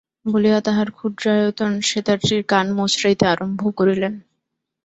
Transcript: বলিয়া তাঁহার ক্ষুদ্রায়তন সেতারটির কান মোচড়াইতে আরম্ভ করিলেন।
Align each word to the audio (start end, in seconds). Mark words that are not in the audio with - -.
বলিয়া 0.25 0.59
তাঁহার 0.65 0.89
ক্ষুদ্রায়তন 0.91 1.71
সেতারটির 1.89 2.41
কান 2.49 2.67
মোচড়াইতে 2.77 3.25
আরম্ভ 3.27 3.61
করিলেন। 3.77 4.13